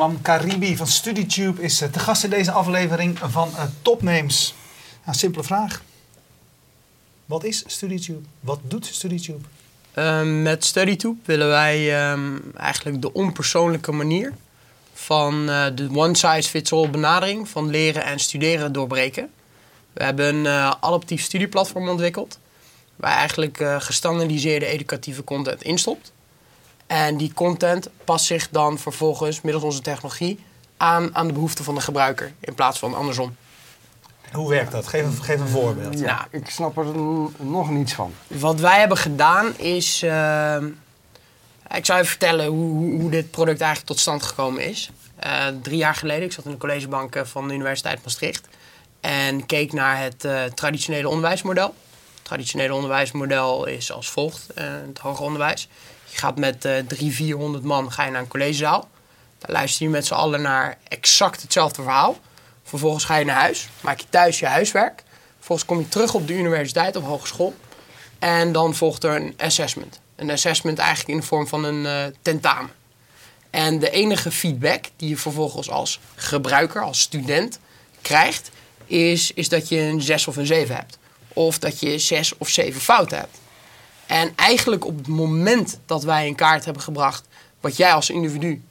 [0.00, 4.54] Homam Karibi van StudyTube is eh, te gast in deze aflevering van uh, Topnames.
[5.04, 5.82] Nou, simpele vraag.
[7.26, 8.20] Wat is StudyTube?
[8.40, 9.44] Wat doet StudyTube?
[9.94, 14.34] Uh, met StudyTube willen wij um, eigenlijk de onpersoonlijke manier
[14.92, 19.30] van uh, de one-size-fits-all benadering van leren en studeren doorbreken.
[19.92, 20.46] We hebben een
[20.80, 22.38] adaptief studieplatform ontwikkeld,
[22.96, 26.12] waar eigenlijk uh, gestandardiseerde educatieve content instopt.
[26.90, 30.44] En die content past zich dan vervolgens middels onze technologie
[30.76, 33.36] aan aan de behoeften van de gebruiker, in plaats van andersom.
[34.32, 34.86] Hoe werkt dat?
[34.86, 35.98] Geef een, geef een voorbeeld.
[35.98, 36.86] Ja, nou, ik snap er
[37.38, 38.14] nog niets van.
[38.26, 40.02] Wat wij hebben gedaan is.
[40.02, 40.56] Uh,
[41.76, 44.90] ik zou even vertellen hoe, hoe, dit product eigenlijk tot stand gekomen is.
[45.24, 48.48] Uh, drie jaar geleden, ik zat in de collegebank van de Universiteit Maastricht.
[49.00, 51.74] En keek naar het uh, traditionele onderwijsmodel.
[52.14, 55.68] Het traditionele onderwijsmodel is als volgt: het hoger onderwijs.
[56.10, 58.88] Je gaat met uh, 300, 400 man ga je naar een collegezaal.
[59.38, 62.18] Daar luister je met z'n allen naar exact hetzelfde verhaal.
[62.62, 65.02] Vervolgens ga je naar huis, maak je thuis je huiswerk.
[65.36, 67.54] Vervolgens kom je terug op de universiteit of hogeschool.
[68.18, 70.00] En dan volgt er een assessment.
[70.16, 72.70] Een assessment eigenlijk in de vorm van een uh, tentamen.
[73.50, 77.58] En de enige feedback die je vervolgens als gebruiker, als student
[78.02, 78.50] krijgt,
[78.86, 80.98] is, is dat je een 6 of een 7 hebt.
[81.28, 83.39] Of dat je 6 of 7 fouten hebt.
[84.10, 87.28] En eigenlijk op het moment dat wij in kaart hebben gebracht
[87.60, 88.62] wat jij als individu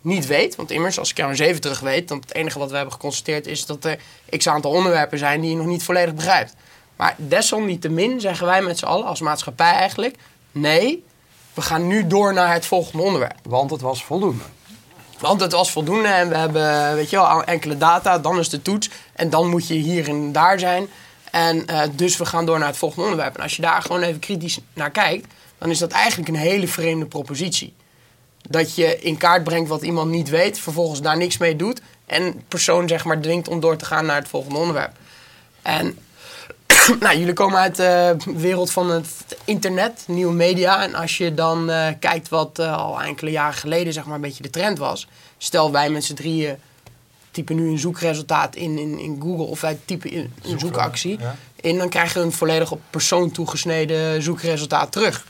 [0.00, 0.56] niet weet.
[0.56, 2.94] Want immers, als ik jou een 7 terug weet, dan het enige wat we hebben
[2.94, 3.98] geconstateerd is dat er
[4.36, 6.54] x aantal onderwerpen zijn die je nog niet volledig begrijpt.
[6.96, 10.16] Maar desalniettemin zeggen wij met z'n allen, als maatschappij eigenlijk,
[10.52, 11.04] nee,
[11.54, 13.38] we gaan nu door naar het volgende onderwerp.
[13.42, 14.44] Want het was voldoende.
[15.18, 18.62] Want het was voldoende en we hebben, weet je wel, enkele data, dan is de
[18.62, 20.88] toets en dan moet je hier en daar zijn.
[21.32, 23.36] En uh, dus we gaan door naar het volgende onderwerp.
[23.36, 25.26] En als je daar gewoon even kritisch naar kijkt,
[25.58, 27.74] dan is dat eigenlijk een hele vreemde propositie.
[28.48, 32.42] Dat je in kaart brengt wat iemand niet weet, vervolgens daar niks mee doet en
[32.48, 34.92] persoon zeg maar dwingt om door te gaan naar het volgende onderwerp.
[35.62, 35.98] En
[37.00, 39.08] nou, jullie komen uit de wereld van het
[39.44, 40.82] internet, nieuwe media.
[40.82, 44.20] En als je dan uh, kijkt wat uh, al enkele jaren geleden zeg maar een
[44.20, 45.08] beetje de trend was.
[45.38, 46.56] Stel wij met z'n drieën
[47.32, 51.36] typen nu een zoekresultaat in, in, in Google of wij typen in een zoekactie ja.
[51.60, 55.26] in, dan krijgen we een volledig op persoon toegesneden zoekresultaat terug.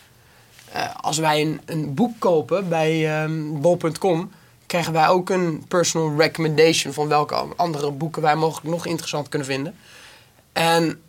[0.75, 4.31] Uh, als wij een, een boek kopen bij um, bol.com,
[4.67, 9.49] krijgen wij ook een personal recommendation van welke andere boeken wij mogelijk nog interessant kunnen
[9.49, 9.75] vinden.
[10.53, 11.01] En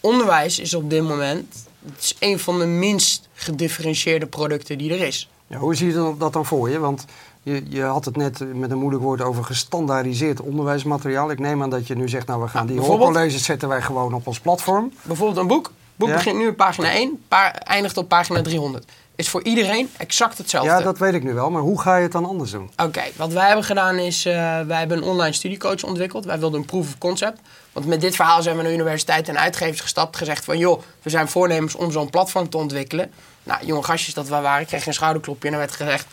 [0.00, 5.06] onderwijs is op dit moment het is een van de minst gedifferentieerde producten die er
[5.06, 5.28] is.
[5.46, 6.78] Ja, hoe zie je dat dan voor je?
[6.78, 7.04] Want
[7.42, 11.30] je, je, had het net met een moeilijk woord over gestandaardiseerd onderwijsmateriaal.
[11.30, 14.14] Ik neem aan dat je nu zegt, nou we gaan die hoorcolleges zetten wij gewoon
[14.14, 14.92] op ons platform.
[15.02, 15.66] Bijvoorbeeld een boek.
[15.66, 16.14] Het boek ja?
[16.14, 18.84] begint nu op pagina 1, pa eindigt op pagina 300.
[19.14, 20.70] Is voor iedereen exact hetzelfde.
[20.70, 22.70] Ja, dat weet ik nu wel, maar hoe ga je het dan anders doen?
[22.72, 26.24] Oké, okay, wat wij hebben gedaan is, uh, wij hebben een online studiecoach ontwikkeld.
[26.24, 27.40] Wij wilden een proof of concept.
[27.72, 30.16] Want met dit verhaal zijn we naar universiteit en uitgevers gestapt.
[30.16, 33.10] Gezegd van, joh, we zijn voornemens om zo'n platform te ontwikkelen.
[33.42, 36.06] Nou, jonge gastjes dat wij waren, kregen een schouderklopje en er werd gezegd...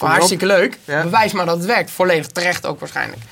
[0.00, 1.02] Van hartstikke leuk, ja.
[1.02, 1.90] bewijs maar dat het werkt.
[1.90, 3.22] Volledig terecht ook waarschijnlijk.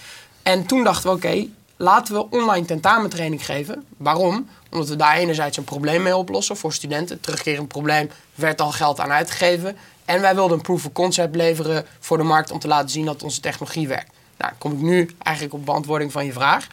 [0.43, 3.85] En toen dachten we, oké, okay, laten we online tentamentraining geven.
[3.97, 4.49] Waarom?
[4.71, 7.21] Omdat we daar enerzijds een probleem mee oplossen voor studenten.
[7.21, 9.77] Terugkerend probleem, werd al geld aan uitgegeven.
[10.05, 13.05] En wij wilden een proof of concept leveren voor de markt om te laten zien
[13.05, 14.11] dat onze technologie werkt.
[14.39, 16.67] Nou, kom ik nu eigenlijk op beantwoording van je vraag.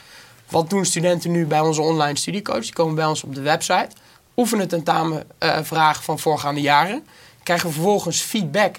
[0.49, 2.61] Wat doen studenten nu bij onze online studiecoach?
[2.61, 3.89] Die komen bij ons op de website,
[4.35, 7.07] oefenen tentamenvragen uh, van voorgaande jaren,
[7.43, 8.75] krijgen vervolgens feedback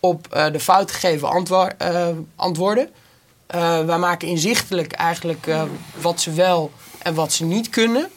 [0.00, 1.46] op uh, de fout gegeven
[1.82, 2.90] uh, antwoorden.
[3.54, 5.46] Uh, wij maken inzichtelijk eigenlijk
[6.00, 8.10] wat ze wel en wat ze niet kunnen.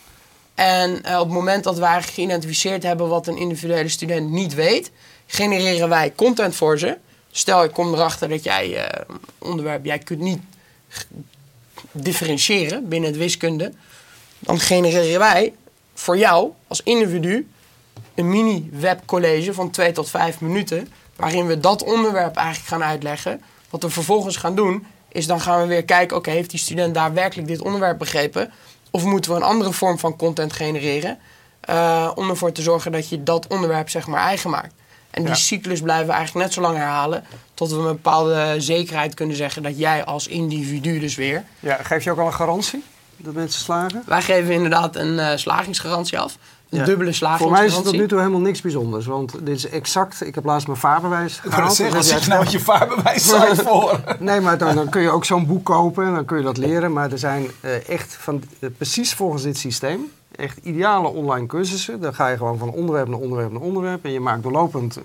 [0.55, 4.91] En op het moment dat wij geïdentificeerd hebben wat een individuele student niet weet,
[5.25, 6.97] genereren wij content voor ze.
[7.31, 8.91] Stel, ik kom erachter dat jij
[9.37, 10.39] onderwerp, jij kunt niet
[11.91, 13.71] differentiëren binnen het wiskunde.
[14.39, 15.53] Dan genereren wij
[15.93, 17.47] voor jou als individu
[18.15, 23.41] een mini-webcollege van 2 tot 5 minuten waarin we dat onderwerp eigenlijk gaan uitleggen.
[23.69, 26.59] Wat we vervolgens gaan doen, is dan gaan we weer kijken, oké, okay, heeft die
[26.59, 28.51] student daadwerkelijk dit onderwerp begrepen?
[28.91, 31.19] Of moeten we een andere vorm van content genereren
[31.69, 34.73] uh, om ervoor te zorgen dat je dat onderwerp zeg maar eigen maakt?
[35.11, 35.37] En die ja.
[35.37, 39.63] cyclus blijven we eigenlijk net zo lang herhalen tot we een bepaalde zekerheid kunnen zeggen
[39.63, 41.43] dat jij als individu dus weer...
[41.59, 42.83] Ja, geef je ook al een garantie
[43.17, 44.03] dat mensen slagen?
[44.05, 46.37] Wij geven inderdaad een uh, slagingsgarantie af.
[46.71, 46.85] Een ja.
[46.85, 47.45] dubbele slagingsgarantie.
[47.47, 49.05] Voor mij is het tot nu toe helemaal niks bijzonders.
[49.05, 50.25] Want dit is exact...
[50.25, 51.73] Ik heb laatst mijn vaarbewijs gehaald.
[51.73, 53.31] Zeg, wat zeg je nou met je vaarbewijs
[53.67, 53.99] voor?
[54.19, 56.57] nee, maar dan, dan, kun je ook zo'n boek kopen en dan kun je dat
[56.57, 56.93] leren.
[56.93, 60.11] Maar er zijn uh, echt van, uh, precies volgens dit systeem...
[60.35, 62.01] echt ideale online cursussen.
[62.01, 64.05] Dan ga je gewoon van onderwerp naar onderwerp naar onderwerp.
[64.05, 64.97] En je maakt doorlopend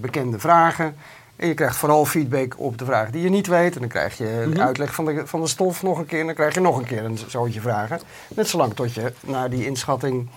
[0.00, 0.94] bekende vragen.
[1.36, 3.74] En je krijgt vooral feedback op de vragen die je niet weet.
[3.74, 4.54] En dan krijg je Mhm.
[4.54, 6.20] de uitleg van de, van de stof nog een keer.
[6.20, 8.00] En dan krijg je nog een keer een zootje vragen.
[8.34, 10.28] Net zolang tot je naar die inschatting,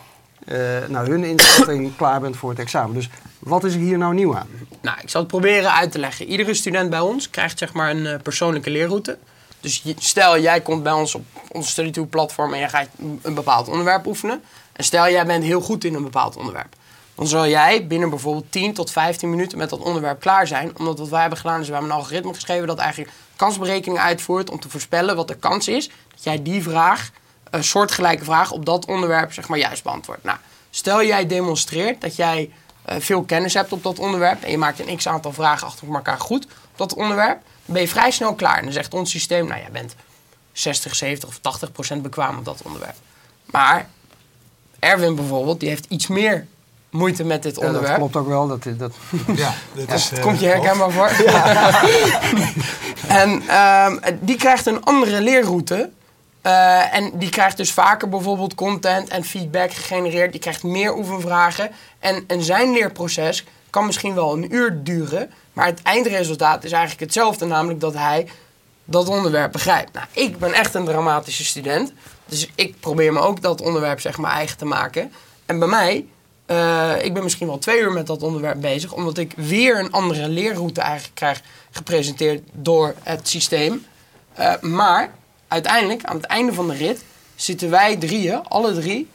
[0.45, 0.57] eh,
[0.87, 2.95] naar hun inschatting klaar bent voor het examen.
[2.95, 3.09] Dus
[3.39, 4.47] wat is er hier nou nieuw aan?
[4.81, 6.25] Nou, ik zal het proberen uit te leggen.
[6.25, 9.17] Iedere student bij ons krijgt zeg maar een eh, persoonlijke leerroute.
[9.59, 12.87] Dus stel, jij komt bij ons op onze StudyTube platform en jij gaat
[13.21, 14.41] een- bepaald onderwerp oefenen.
[14.73, 16.75] En stel, jij bent heel goed in een bepaald onderwerp.
[17.15, 20.71] Dan zal jij binnen bijvoorbeeld 10 tot 15 minuten met dat onderwerp klaar zijn.
[20.77, 24.49] Omdat wat wij hebben gedaan is, we hebben een algoritme geschreven dat eigenlijk kansberekeningen uitvoert
[24.49, 27.11] om te voorspellen wat de kans is dat jij die vraag,
[27.55, 30.23] een soortgelijke vraag op dat onderwerp, zeg maar juist beantwoordt.
[30.23, 30.37] Nou,
[30.69, 32.51] stel jij demonstreert dat jij
[32.85, 35.93] eh, veel kennis hebt op dat onderwerp en je maakt een x aantal vragen achter
[35.93, 38.57] elkaar goed op dat onderwerp, dan ben je vrij snel klaar.
[38.57, 39.95] En dan zegt ons systeem, nou jij bent
[40.51, 42.95] 60, 70 of 80 procent bekwaam op dat onderwerp.
[43.45, 43.87] Maar
[44.79, 46.47] Erwin bijvoorbeeld, die heeft iets meer
[46.89, 47.97] moeite met dit Ja, dat onderwerp.
[47.97, 48.47] klopt ook wel.
[48.47, 48.93] Dat, dat,
[49.35, 51.07] Ja, dat is, eh, Komt je herkenbaar voor?
[53.21, 55.89] en ehm, die krijgt een andere leerroute.
[56.45, 60.31] Eh, en die krijgt dus vaker bijvoorbeeld content en feedback gegenereerd.
[60.31, 61.71] Die krijgt meer oefenvragen.
[61.99, 65.31] En, zijn leerproces kan misschien wel een uur duren.
[65.53, 67.45] Maar het eindresultaat is eigenlijk hetzelfde.
[67.45, 68.27] Namelijk dat hij
[68.83, 69.93] dat onderwerp begrijpt.
[69.93, 71.93] Nou, ik ben echt een dramatische student.
[72.25, 75.11] Dus ik probeer me ook dat onderwerp zeg maar eigen te maken.
[75.45, 76.05] En bij mij,
[76.45, 78.93] eh, ik ben misschien wel twee uur met dat onderwerp bezig.
[78.93, 81.41] Omdat ik weer een andere leerroute eigenlijk krijg
[81.71, 83.85] gepresenteerd door het systeem.
[84.33, 85.11] Eh, maar
[85.47, 87.03] uiteindelijk, aan het einde van de rit,
[87.35, 89.09] zitten wij drieën, alle drie,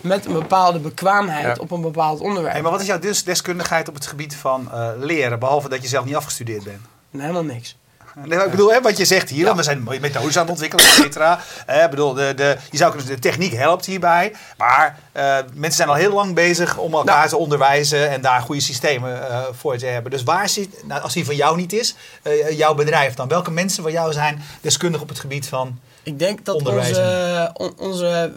[0.00, 1.62] met een bepaalde bekwaamheid Ja.
[1.62, 2.52] op een bepaald onderwerp.
[2.52, 5.82] Hey, maar wat is jouw des- deskundigheid op het gebied van eh, leren, behalve dat
[5.82, 6.80] je zelf niet afgestudeerd bent?
[7.10, 7.76] Helemaal niks.
[8.14, 10.84] Nee, maar ik bedoel, hè, wat je zegt hier, we zijn methodes aan het ontwikkelen,
[10.84, 11.40] et cetera.
[11.66, 14.32] Eh, bedoel, de, de, je zou kunnen, de techniek helpt hierbij.
[14.56, 17.28] Maar eh, mensen zijn al heel lang bezig om elkaar Nou.
[17.28, 20.10] te onderwijzen en daar goede systemen eh, voor te hebben.
[20.10, 23.28] Dus waar zit, nou, als die van jou niet is, eh, jouw bedrijf dan?
[23.28, 25.80] Welke mensen van jou zijn deskundig op het gebied van...
[26.02, 28.32] Ik denk dat onze, on- onze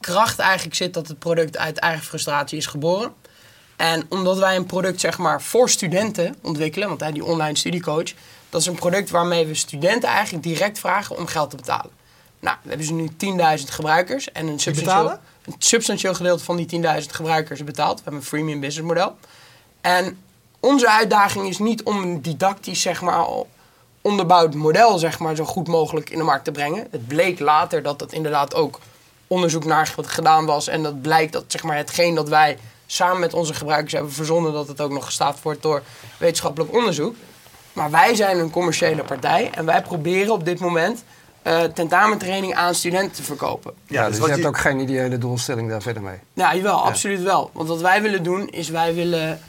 [0.00, 3.12] kracht eigenlijk zit dat het product uit eigen frustratie is geboren.
[3.76, 8.12] En omdat wij een product zeg maar voor studenten ontwikkelen, want hè, die online studiecoach,
[8.50, 11.90] dat is een product waarmee we studenten eigenlijk direct vragen om geld te betalen.
[12.40, 13.08] Nou, we hebben ze nu
[13.58, 17.96] 10.000 gebruikers en een substantieel, een substantieel gedeelte van die 10.000 gebruikers betaalt.
[17.96, 19.16] We hebben een freemium business model.
[19.80, 20.18] En
[20.60, 23.26] onze uitdaging is niet om een didactisch, zeg maar,
[24.00, 26.86] onderbouwd model, zeg maar, zo goed mogelijk in de markt te brengen.
[26.90, 28.80] Het bleek later dat dat inderdaad ook
[29.26, 30.68] onderzoek naar gedaan was.
[30.68, 34.52] En dat blijkt dat, zeg maar, hetgeen dat wij samen met onze gebruikers hebben verzonnen,
[34.52, 35.82] dat het ook nog gestaafd wordt door
[36.18, 37.14] wetenschappelijk onderzoek.
[37.72, 41.04] Maar wij zijn een commerciële partij en wij proberen op dit moment
[41.42, 43.74] eh tentamentraining aan studenten te verkopen.
[43.86, 46.18] ja, dus wat je hebt ook geen ideële doelstelling daar verder mee.
[46.32, 47.50] Ja, jawel, absoluut wel.
[47.52, 49.40] Want wat wij willen doen, is wij willen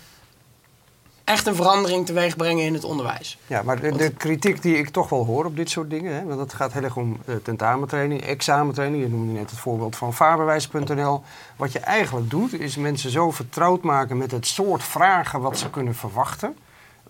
[1.26, 3.38] echt een verandering teweeg brengen in het onderwijs.
[3.48, 6.24] Ja, maar de, de kritiek die ik toch wel hoor op dit soort dingen, hè,
[6.24, 9.04] want het gaat heel erg om eh, tentamentraining, examentraining.
[9.04, 11.24] Je noemde net het voorbeeld van vaarbewijs.nl.
[11.56, 15.70] Wat je eigenlijk doet, is mensen zo vertrouwd maken met het soort vragen wat ze
[15.70, 16.58] kunnen verwachten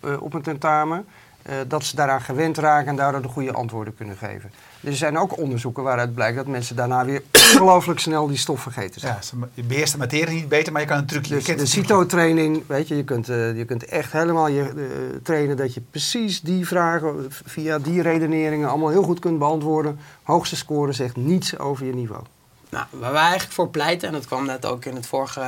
[0.02, 1.08] eh, op een tentamen.
[1.46, 4.52] Eh, dat ze daaraan gewend raken en daardoor de goede antwoorden kunnen geven.
[4.84, 7.22] Er zijn ook onderzoeken waaruit blijkt dat mensen daarna weer
[7.54, 9.14] ongelooflijk snel die stof vergeten zijn.
[9.14, 11.34] Ja, ze- je beheerst de materie niet beter, maar je kan een trucje.
[11.36, 11.66] Dus je kent de.
[11.74, 15.82] CITO-training, weet je, je kunt, eh, je kunt echt helemaal je, eh, trainen dat je
[15.92, 20.00] precies die vragen via die redeneringen allemaal heel goed kunt beantwoorden.
[20.24, 22.22] Hoogste score zegt niets over je niveau.
[22.70, 25.44] Nou, waar wij eigenlijk voor pleiten, en dat kwam net ook in het vorige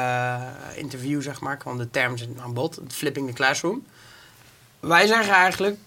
[0.75, 2.13] interview, zeg maar, kwam de term
[2.43, 3.83] aan bod, flipping the classroom.
[4.79, 5.77] Wij zeggen eigenlijk,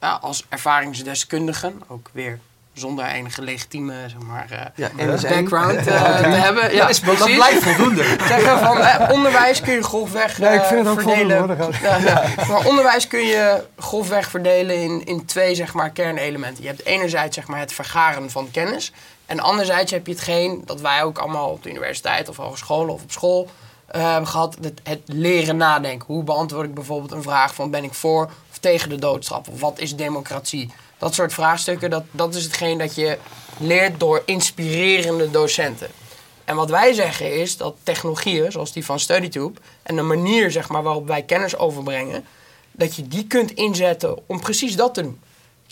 [0.00, 2.38] ja, als ervaringsdeskundigen, ook weer
[2.72, 5.34] zonder enige legitieme zeg maar, eh, Ja, en is één.
[5.44, 6.74] background eh, te hebben.
[6.74, 8.04] Ja, dat, is, dat blijft voldoende.
[8.28, 11.38] zeggen van eh, onderwijs kun je grofweg Ja, ik vind het ook verdelen.
[11.38, 12.24] voldoende, hoor, Ja, ja.
[12.48, 16.62] Maar onderwijs kun je grofweg verdelen in, in twee zeg maar, kernelementen.
[16.62, 18.92] Je hebt enerzijds zeg maar, het vergaren van kennis.
[19.26, 23.02] En anderzijds heb je hetgeen dat wij ook allemaal op de universiteit of hogescholen of
[23.02, 23.50] op school
[23.90, 24.56] eh, hebben gehad.
[24.62, 26.06] Het, het leren nadenken.
[26.06, 29.48] Hoe beantwoord ik bijvoorbeeld een vraag van ben ik voor of tegen de doodstraf?
[29.48, 30.72] Of wat is democratie?
[30.98, 33.18] Dat soort vraagstukken, dat, dat is hetgeen dat je
[33.58, 35.88] leert door inspirerende docenten.
[36.44, 40.68] En wat wij zeggen is dat technologieën, zoals die van StudyTube, en de manier zeg
[40.68, 42.24] maar, waarop wij kennis overbrengen,
[42.72, 45.20] dat je die kunt inzetten om precies dat te doen.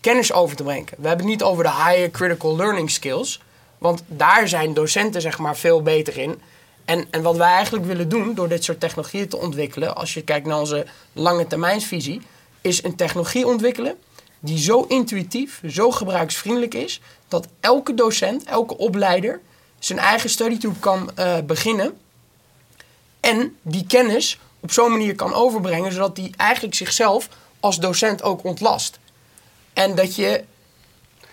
[0.00, 0.87] Kennis over te brengen.
[0.87, 3.40] We hebben het niet over de higher critical learning skills,
[3.78, 6.40] want daar zijn docenten zeg maar, veel beter in.
[6.88, 10.23] En, en wat wij eigenlijk willen doen door dit soort technologieën te ontwikkelen, als je
[10.23, 12.23] kijkt naar onze lange termijnsvisie,
[12.61, 13.97] is een technologie ontwikkelen
[14.40, 19.40] die zo intuïtief, zo gebruiksvriendelijk is, dat elke docent, elke opleider
[19.78, 21.99] zijn eigen StudyTube kan eh, beginnen.
[23.21, 27.28] En die kennis op zo'n manier kan overbrengen, zodat hij eigenlijk zichzelf
[27.61, 28.99] als docent ook ontlast.
[29.73, 30.45] En dat je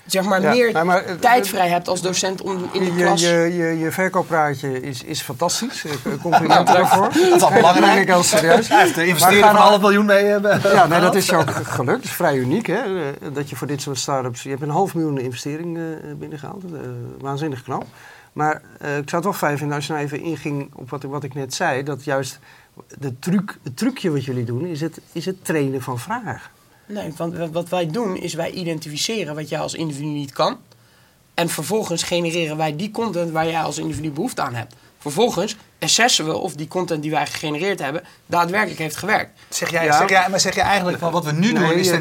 [0.06, 2.80] zeg maar Ja, meer nou, maar, eh, tijd eh, vrij hebt als docent om in
[2.84, 3.22] de Je, klas...
[3.22, 5.86] je, je, je verkooppraatje is, is fantastisch.
[5.86, 7.04] Ik- ik Complimenten daarvoor.
[7.14, 8.02] Dat is al belangrijk.
[8.02, 8.68] ik heel serieus.
[8.68, 10.34] Hij heeft de investering van een half miljoen mee.
[10.34, 11.96] eh, Ja, nee, dat is ook gelukt.
[11.98, 12.82] Dat is vrij uniek, hè?
[12.82, 14.44] eh, Dat je voor dit soort start-ups...
[14.44, 15.84] Je hebt een half miljoen investering eh,
[16.18, 16.64] binnengehaald.
[16.64, 16.80] eh,
[17.20, 17.84] waanzinnig knap.
[18.34, 21.04] Maar eh, ik zou het wel fijn vinden als je nou even inging op wat,
[21.04, 21.84] ik- wat ik net zei.
[21.84, 22.40] Dat juist
[23.00, 26.50] de truc, het trucje wat jullie doen, is het, is het trainen van vraag.
[26.88, 30.58] Nee, want wa- wat wij doen is wij identificeren wat jij als individu niet kan.
[31.34, 34.76] En vervolgens genereren wij die content waar jij als individu behoefte aan hebt.
[34.98, 39.40] Vervolgens assessen we of die content die wij gegenereerd hebben daadwerkelijk heeft gewerkt.
[39.50, 39.98] Zeg jij, Ja.
[39.98, 41.92] zeg jij, maar zeg je eigenlijk van wat we nu doen Nee, is,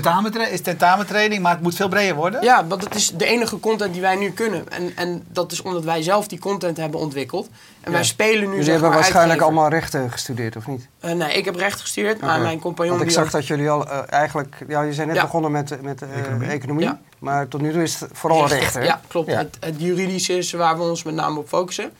[0.50, 2.42] is tentamentraining, maar het moet veel breder worden?
[2.42, 4.68] Ja, want dat is de enige content die wij nu kunnen.
[4.72, 7.48] En, en dat is omdat wij zelf die content hebben ontwikkeld.
[7.80, 9.60] En wij spelen nu Jullie zeg hebben maar waarschijnlijk uitgever.
[9.62, 10.88] allemaal rechten gestudeerd, of niet?
[11.00, 12.96] Eh, nee, ik heb recht gestudeerd, maar mijn compagnon...
[12.96, 14.56] Want ik zag dat jullie al eh, eigenlijk...
[14.68, 15.22] Ja, je zijn net Ja.
[15.22, 16.48] begonnen met, met eh, Economie.
[16.48, 16.84] economie.
[16.84, 17.00] Ja.
[17.18, 18.80] Maar tot nu toe is het vooral Rechten.
[18.80, 18.86] hè?
[18.86, 19.30] Ja, klopt.
[19.30, 19.38] Ja.
[19.38, 21.92] Het, het juridische is waar we ons met name op focussen.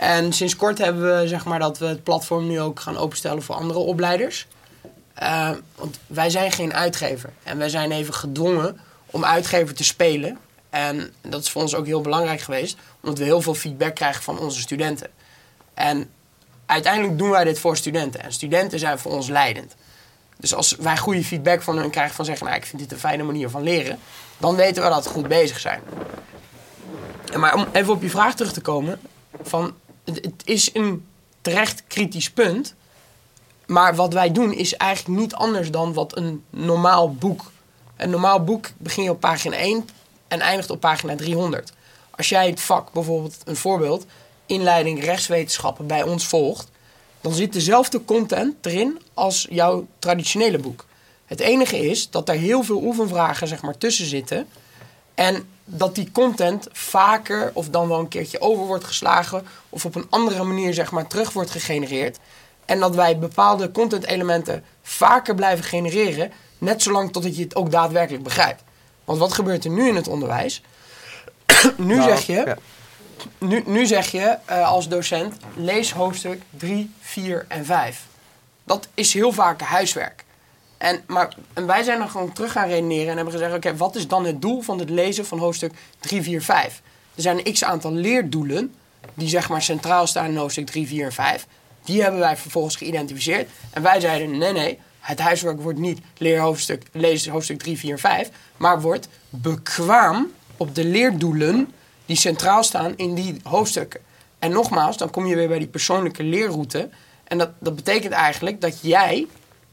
[0.00, 3.42] En sinds kort hebben we zeg maar, dat we het platform nu ook gaan openstellen
[3.42, 4.46] voor andere opleiders.
[5.14, 7.32] Eh, want wij zijn geen uitgever.
[7.42, 10.38] En wij zijn even gedwongen om uitgever te spelen.
[10.70, 12.76] En dat is voor ons ook heel belangrijk geweest.
[13.00, 15.10] Omdat we heel veel feedback krijgen van onze studenten.
[15.74, 16.10] En
[16.66, 18.22] uiteindelijk doen wij dit voor studenten.
[18.22, 19.74] En studenten zijn voor ons leidend.
[20.36, 22.46] Dus als wij goede feedback van hun krijgen van zeggen...
[22.46, 23.98] nou, ik vind dit een fijne manier van leren...
[24.38, 25.80] dan weten we dat we goed bezig zijn.
[27.36, 29.00] Maar om even op je vraag terug te komen...
[29.42, 31.06] Van, het, is een
[31.40, 32.74] terecht kritisch punt...
[33.66, 37.50] maar wat wij doen is eigenlijk niet anders dan wat een normaal boek...
[37.96, 39.88] Een normaal boek begin je op pagina 1
[40.28, 41.72] en eindigt op pagina 300.
[42.10, 44.06] Als jij het vak, bijvoorbeeld een voorbeeld...
[44.46, 46.68] inleiding rechtswetenschappen bij ons volgt...
[47.20, 50.86] dan zit dezelfde content erin als jouw traditionele boek.
[51.26, 54.48] Het enige is dat er heel veel oefenvragen zeg maar, tussen zitten...
[55.20, 59.94] En dat die content vaker of dan wel een keertje over wordt geslagen of op
[59.94, 62.18] een andere manier zeg maar terug wordt gegenereerd.
[62.64, 67.70] En dat wij bepaalde content elementen vaker blijven genereren, net zolang totdat je het ook
[67.70, 68.62] daadwerkelijk begrijpt.
[69.04, 70.62] Want wat gebeurt er nu in het onderwijs?
[71.76, 72.56] nu, Nou, zeg je, ja.
[73.38, 78.06] nu, nu zeg je eh, als docent, lees hoofdstuk 3, 4 en 5.
[78.64, 80.24] Dat is heel vaak huiswerk.
[80.80, 83.54] En, maar, en wij zijn dan gewoon terug gaan redeneren en hebben gezegd...
[83.54, 86.82] oké, wat is dan het doel van het lezen van hoofdstuk 3, 4, 5?
[87.14, 88.74] Er zijn een x-aantal leerdoelen
[89.14, 91.46] die zeg maar centraal staan in hoofdstuk 3, 4 en 5.
[91.84, 93.48] Die hebben wij vervolgens geïdentificeerd.
[93.70, 97.92] En wij zeiden, nee, nee, het huiswerk wordt niet leer hoofdstuk, lees hoofdstuk 3, 4
[97.92, 98.30] en 5...
[98.56, 101.72] maar wordt bekwaam op de leerdoelen
[102.06, 104.00] die centraal staan in die hoofdstukken.
[104.38, 106.88] En nogmaals, dan kom je weer bij die persoonlijke leerroute...
[107.30, 109.26] En dat, dat betekent eigenlijk dat jij,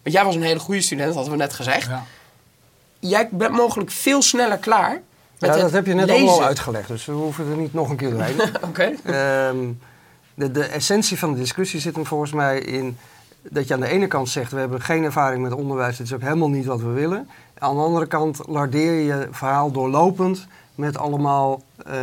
[0.07, 1.87] want jij was een hele goede student, hadden we net gezegd.
[1.87, 2.03] Ja.
[2.99, 5.01] Jij bent mogelijk veel sneller klaar
[5.39, 6.27] met Ja, dat heb je net lezen.
[6.27, 8.41] allemaal uitgelegd, dus we hoeven er niet nog een keer doorheen.
[8.69, 8.93] Oké.
[9.03, 9.57] Ehm,
[10.33, 12.97] de, de essentie van de discussie zit hem volgens mij in
[13.41, 16.13] dat je aan de ene kant zegt: we hebben geen ervaring met onderwijs, dit is
[16.13, 17.29] ook helemaal niet wat we willen.
[17.57, 21.95] Aan de andere kant lardeer je je verhaal doorlopend met allemaal eh,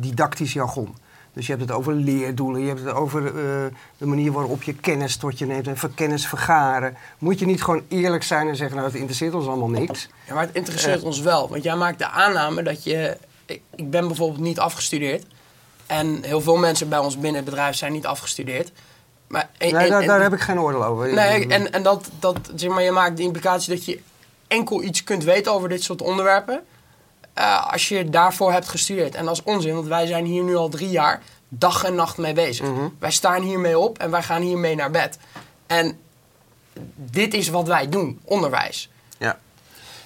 [0.00, 0.94] didactisch jargon.
[1.34, 3.32] Dus je hebt het over leerdoelen, je hebt het over eh,
[3.98, 6.96] de manier waarop je kennis tot je neemt en voor kennis vergaren.
[7.18, 10.08] Moet je niet gewoon eerlijk zijn en zeggen: nou, het interesseert ons allemaal niks.
[10.26, 11.48] Ja, maar het interesseert ons wel.
[11.48, 13.16] Want jij maakt de aanname dat je...
[13.46, 15.24] Ik, ik ben bijvoorbeeld niet afgestudeerd.
[15.86, 18.72] En heel veel mensen bij ons binnen het bedrijf zijn niet afgestudeerd.
[19.26, 21.12] Maar, en- Nee, en- daar, en- daar heb ik geen oordeel over.
[21.14, 24.00] Nee, en, en dat, dat, zeg maar, je maakt de implicatie dat je
[24.48, 26.60] enkel iets kunt weten over dit soort onderwerpen.
[27.34, 29.14] Eh, als je daarvoor hebt gestudeerd.
[29.14, 32.16] En dat is onzin, want wij zijn hier nu al drie jaar dag en nacht
[32.16, 32.66] mee bezig.
[32.66, 32.88] Mhm.
[32.98, 35.18] Wij staan hiermee op en wij gaan hiermee naar bed.
[35.66, 35.98] En
[36.94, 38.90] dit is wat wij doen, onderwijs.
[39.18, 39.38] Ja.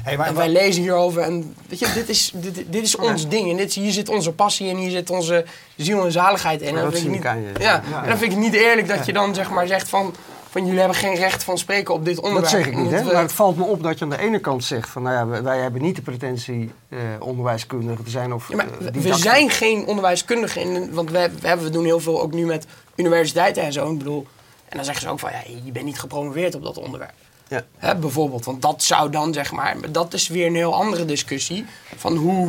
[0.03, 3.29] Hey, maar, En wij lezen hierover en weet je, dit is, dit, dit is ons
[3.29, 3.51] ding.
[3.51, 5.45] En dit, hier zit onze passie en hier zit onze
[5.77, 6.73] ziel en zaligheid in.
[6.75, 7.63] Ja, En dat vind ik niet, je.
[7.63, 8.03] Ja, Ja.
[8.03, 10.15] en dan vind ik het niet eerlijk dat je dan zeg maar zegt van,
[10.59, 12.43] van jullie hebben geen recht van spreken op dit onderwerp.
[12.45, 13.05] Dat zeg ik niet, hè?
[13.05, 15.15] we- maar het valt me op dat je aan de ene kant zegt van, nou
[15.17, 18.93] ja, wij, wij hebben niet de pretentie eh onderwijskundige te zijn of Ja, maar eh,
[19.03, 22.47] we- zijn geen onderwijskundigen, in, want we, we, hebben- we doen heel veel ook nu
[22.47, 23.93] met universiteiten en zo.
[23.93, 24.27] Ik bedoel,
[24.69, 27.13] en dan zeggen ze ook van, ja, je bent niet gepromoveerd op dat onderwerp.
[27.49, 27.65] Ja.
[27.79, 31.65] Hè, bijvoorbeeld, want dat zou dan zeg maar, dat is weer een heel andere discussie
[31.97, 32.49] van hoe.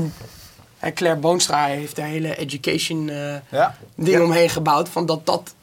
[0.94, 3.76] Claire Boonstra heeft de hele education eh, ja.
[3.96, 4.24] ding Ja.
[4.24, 5.54] omheen gebouwd, van dat dat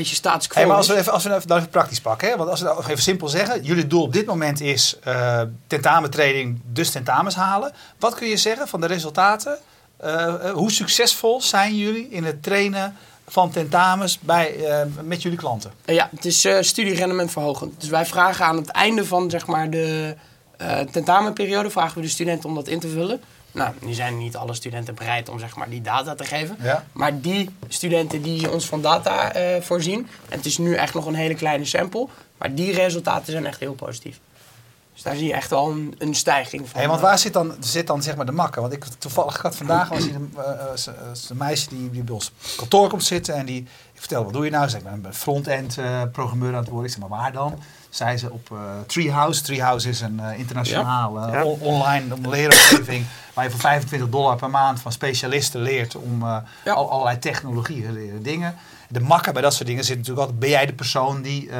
[0.00, 2.36] beetje status quo Hey, maar als we even, als we even, even praktisch pakken, hè?
[2.36, 6.60] want als we nou even simpel zeggen, jullie doel op dit moment is eh tentamentraining,
[6.64, 7.72] dus tentamens halen.
[7.98, 9.58] Wat kun je zeggen van de resultaten?
[9.96, 12.96] Eh, eh, hoe succesvol zijn jullie in het trainen
[13.26, 14.54] van tentamens bij,
[15.02, 15.72] met jullie klanten.
[15.84, 17.80] Ja, het is studierendement verhogend.
[17.80, 20.16] Dus wij vragen aan het einde van zeg maar, de
[20.90, 23.20] tentamenperiode vragen we de studenten om dat in te vullen.
[23.54, 26.56] Nou, nu zijn niet alle studenten bereid om zeg maar, die data te geven.
[26.60, 26.84] Ja.
[26.92, 31.06] Maar die studenten die ons van data eh, voorzien, en het is nu echt nog
[31.06, 32.08] een hele kleine sample,
[32.38, 34.20] maar die resultaten zijn echt heel positief.
[34.94, 36.78] Dus daar zie je echt wel een, een stijging van.
[36.78, 38.60] Hey, want waar zit dan, zit dan zeg maar de makker?
[38.60, 40.94] Want ik toevallig had vandaag was een, eh, eh, eh,
[41.28, 44.44] een meisje die, die bij ons kantoor komt zitten en die ik vertel wat doe
[44.44, 44.64] je nou?
[44.64, 46.86] Ze zegt, ik ben een front-end eh, programmeur aan het worden.
[46.86, 47.58] Ik zeg maar waar dan?
[47.94, 49.42] Zei ze op eh, Treehouse.
[49.42, 51.44] Treehouse is een eh, internationaal Ja.
[51.44, 56.36] on- online leeromgeving waar je voor 25 dollar per maand van specialisten leert om eh,
[56.76, 58.54] al, allerlei technologieën leren dingen.
[58.88, 61.50] De makker bij dat soort dingen zit natuurlijk altijd, ben jij de persoon die,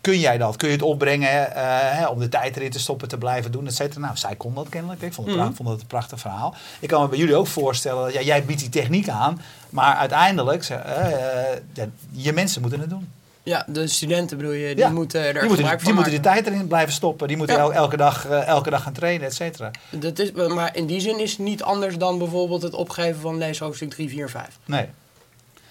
[0.00, 0.56] kun jij dat?
[0.56, 3.74] Kun je het opbrengen hè, om de tijd erin te stoppen, te blijven doen, et
[3.74, 4.00] cetera?
[4.00, 5.02] Nou, zij kon dat kennelijk.
[5.02, 5.52] Ik vond het, Mhm.
[5.52, 6.54] vond het een prachtig verhaal.
[6.80, 9.40] Ik kan me bij jullie ook voorstellen, dat ja, jij biedt die techniek aan,
[9.70, 13.08] maar uiteindelijk, ja, je mensen moeten het doen.
[13.44, 14.90] Ja, de studenten bedoel je, die Ja.
[14.90, 17.28] moeten er Die moeten, gebruik die moeten de tijd erin blijven stoppen.
[17.28, 17.62] Die moeten Ja.
[17.62, 19.70] el- elke, dag, eh, elke dag gaan trainen, et cetera.
[19.90, 23.38] Dat is, maar in die zin is het niet anders dan bijvoorbeeld het opgeven van
[23.38, 24.58] leeshoofdstuk 3, 4, 5.
[24.64, 24.88] Nee.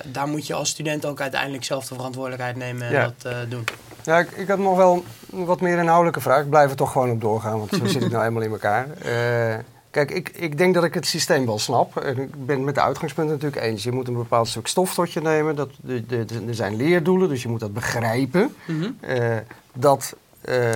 [0.05, 3.03] Daar moet je als student ook uiteindelijk zelf de verantwoordelijkheid nemen en Ja.
[3.03, 3.63] dat eh, doen.
[4.03, 6.41] Ja, ik, ik had nog wel een wat meer inhoudelijke vraag.
[6.43, 8.87] Ik blijf er toch gewoon op doorgaan, want zo zit ik nou eenmaal in elkaar.
[9.01, 9.55] Eh,
[9.93, 11.97] kijk, ik, ik denk dat ik het systeem wel snap.
[11.97, 13.83] En ik ben het met de uitgangspunten natuurlijk eens.
[13.83, 15.55] Je moet een bepaald stuk stof tot je nemen.
[15.55, 18.55] Dat, de, de, er zijn leerdoelen, dus je moet dat begrijpen.
[18.99, 19.37] Eh,
[19.73, 20.69] dat eh,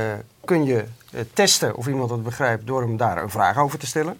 [0.45, 3.85] kun je eh, testen of iemand het begrijpt door hem daar een vraag over te
[3.85, 4.17] stellen.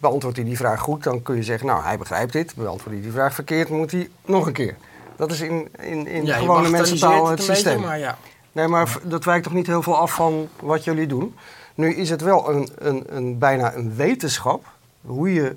[0.00, 2.54] Beantwoordt hij die vraag goed, dan kun je zeggen, nou, hij begrijpt dit.
[2.54, 4.76] Beantwoordt hij die vraag verkeerd, moet hij nog een keer.
[5.16, 7.80] Dat is in, in, in Ja, gewone mensentaal het beetje, systeem.
[7.80, 8.18] maar ja.
[8.52, 11.34] Nee, maar dat wijkt toch niet heel veel af van wat jullie doen.
[11.74, 14.64] Nu is het wel een, een, een, bijna een wetenschap
[15.00, 15.56] hoe je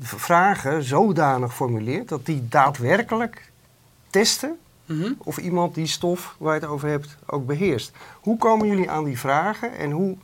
[0.00, 3.50] vragen zodanig formuleert dat die daadwerkelijk
[4.10, 5.12] testen Mhm.
[5.18, 7.92] of iemand die stof waar je het over hebt ook beheerst.
[8.20, 10.16] Hoe komen jullie aan die vragen en hoe...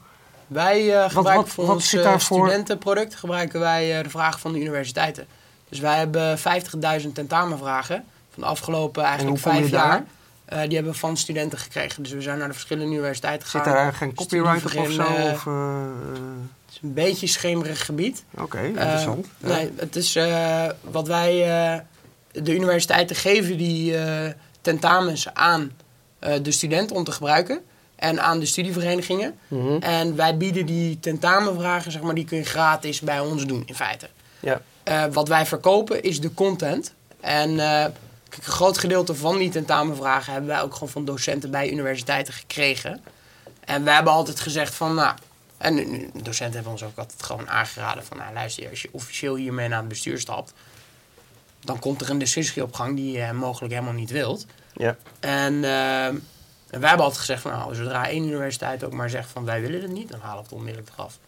[0.46, 4.52] Wij eh, gebruiken wat- voor wat ons eh, studentenproduct gebruiken wij eh, de vragen van
[4.52, 5.26] de universiteiten.
[5.68, 10.04] Dus wij hebben 50.000 tentamenvragen van de afgelopen eigenlijk vijf je daar?
[10.46, 12.02] Eh, die hebben we van studenten gekregen.
[12.02, 13.74] Dus we zijn naar de verschillende universiteiten Zit gegaan.
[13.74, 15.02] daar eigenlijk geen copyright op of zo?
[15.02, 15.84] Eh, Of, eh,
[16.66, 18.24] Het is een beetje schemerig gebied.
[18.38, 19.26] Oké, interessant.
[19.38, 19.48] Ja.
[19.48, 20.18] Nee, het is
[20.80, 21.32] wat wij
[22.32, 23.94] de universiteiten geven die
[24.60, 25.72] tentamens aan
[26.42, 27.60] de studenten om te gebruiken
[27.96, 29.34] en aan de studieverenigingen.
[29.48, 29.76] Mhm.
[29.80, 33.74] En wij bieden die tentamenvragen, zeg maar, die kun je gratis bij ons doen in
[33.74, 34.08] feite.
[34.40, 34.60] Ja.
[35.10, 36.94] Wat wij verkopen is de content.
[37.20, 37.58] En
[38.36, 42.34] kijk, een groot gedeelte van die tentamenvragen hebben wij ook gewoon van docenten bij universiteiten
[42.34, 43.02] gekregen.
[43.60, 45.16] En wij hebben altijd gezegd van, nou,
[45.56, 49.34] en nu- docenten hebben ons ook altijd gewoon aangeraden van, nou luister, als je officieel
[49.34, 50.52] hiermee naar het bestuur stapt,
[51.60, 54.46] dan komt er een discussie op gang die je mogelijk helemaal niet wilt.
[54.72, 54.96] Ja.
[55.20, 55.64] En,
[56.70, 59.60] en wij hebben altijd gezegd van, nou, zodra één universiteit ook maar zegt van, wij
[59.60, 61.18] willen het niet, dan halen we het onmiddellijk eraf.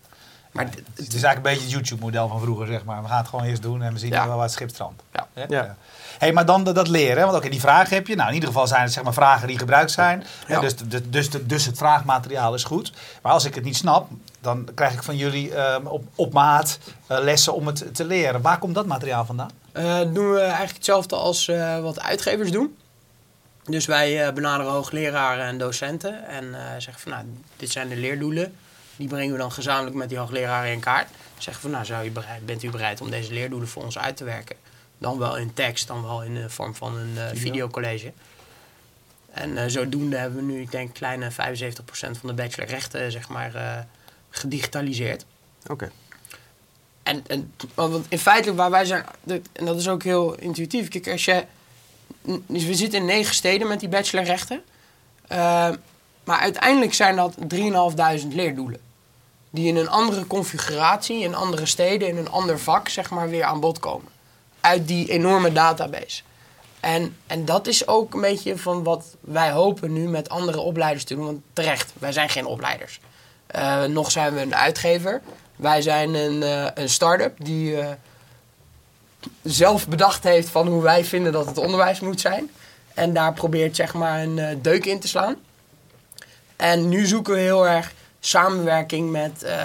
[0.53, 3.03] Maar het is eigenlijk een beetje het YouTube-model van vroeger, zeg maar.
[3.03, 4.27] We gaan het gewoon eerst doen en we zien Ja.
[4.27, 5.03] wel waar het schip strandt.
[5.13, 5.47] Ja.
[5.49, 5.77] Ja.
[6.19, 8.15] Hey, maar dan dat, dat leren, want oké, die vragen heb je.
[8.15, 10.25] Nou, in ieder geval zijn het zeg maar vragen die gebruikt zijn.
[10.49, 10.61] Ja.
[10.61, 12.93] Dus, dus, dus, dus het vraagmateriaal is goed.
[13.23, 14.09] Maar als ik het niet snap,
[14.41, 18.41] dan krijg ik van jullie ehm, op, op maat eh, lessen om het te leren.
[18.43, 19.51] Waar komt dat materiaal vandaan?
[19.73, 22.77] Eh, doen we eigenlijk hetzelfde als eh, wat uitgevers doen.
[23.65, 27.25] Dus wij eh, benaderen hoogleraren en docenten en eh, zeggen van nou,
[27.57, 28.55] dit zijn de leerdoelen.
[28.99, 31.09] Die brengen we dan gezamenlijk met die hoogleraren in kaart.
[31.39, 34.17] Zeggen van nou, zou je bereid, bent u bereid om deze leerdoelen voor ons uit
[34.17, 34.57] te werken?
[34.99, 38.13] Dan wel in tekst, dan wel in de vorm van een eh, videocollege.
[39.31, 41.35] En eh, zodoende hebben we nu, ik denk, kleine 75%
[41.91, 43.79] van de bachelorrechten zeg maar, eh,
[44.31, 45.25] gedigitaliseerd.
[45.67, 45.91] Oké.
[47.03, 49.05] En, en want in feite waar wij zijn,
[49.53, 50.89] en dat is ook heel intuïtief.
[50.89, 51.45] Kijk, als je,
[52.47, 54.63] dus we zitten in negen steden met die bachelorrechten.
[55.27, 55.71] Eh,
[56.25, 58.81] maar uiteindelijk zijn dat 3.500 leerdoelen.
[59.59, 63.44] Die in een andere configuratie, in andere steden, in een ander vak, zeg maar, weer
[63.44, 64.09] aan bod komen.
[64.61, 66.23] Uit die enorme database.
[66.81, 71.05] En, en dat is ook een beetje van wat wij hopen nu met andere opleiders
[71.05, 71.25] te doen.
[71.25, 73.01] Want terecht, wij zijn geen opleiders.
[73.47, 75.23] Eh, nog zijn we een uitgever.
[75.57, 77.88] Wij zijn een, eh, een start-up die eh,
[79.42, 82.51] zelf bedacht heeft van hoe wij vinden dat het onderwijs moet zijn.
[82.94, 85.37] En daar probeert zeg maar een deuk in te slaan.
[86.57, 87.97] En nu zoeken we heel erg
[88.29, 89.57] samenwerking met eh,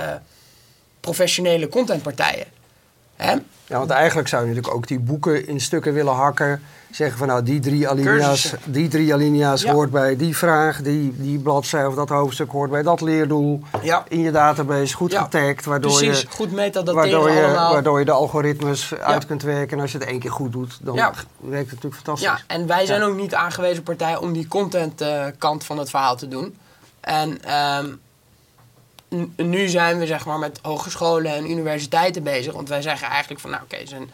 [0.99, 2.45] professionele contentpartijen.
[3.15, 3.31] Hè?
[3.67, 6.61] Ja, want eigenlijk zou je natuurlijk ook die boeken in stukken willen hakken.
[6.91, 9.71] Zeggen van nou, die drie alinea's, die drie alinea's Ja.
[9.73, 13.61] hoort bij die vraag, die, die bladzij of dat hoofdstuk hoort bij dat leerdoel.
[13.81, 14.03] Ja.
[14.07, 17.73] In je database goed Ja, getagd, waardoor Precies, je, goed metadateren waardoor, je, allemaal.
[17.73, 19.77] waardoor je de algoritmes uit kunt werken.
[19.77, 22.27] En als je het één keer goed doet, dan werkt het natuurlijk fantastisch.
[22.27, 25.89] Ja, en wij zijn ook niet aangewezen partij om die content eh, kant van het
[25.89, 26.57] verhaal te doen.
[26.99, 27.87] En ehm,
[29.35, 32.53] nu zijn we zeg maar met hogescholen en universiteiten bezig.
[32.53, 34.11] Want wij zeggen eigenlijk van, nou oké, er zijn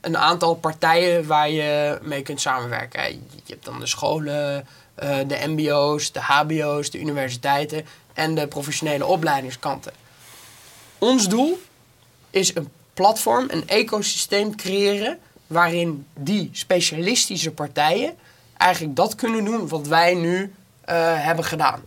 [0.00, 3.02] een aantal partijen waar je mee kunt samenwerken.
[3.12, 9.06] Je hebt dan de scholen, eh, de mbo's, de hbo's, de universiteiten en de professionele
[9.06, 9.92] opleidingskanten.
[10.98, 11.58] Ons doel
[12.30, 18.14] is een platform, een ecosysteem creëren waarin die specialistische partijen
[18.56, 21.82] eigenlijk dat kunnen doen wat wij nu eh, hebben gedaan.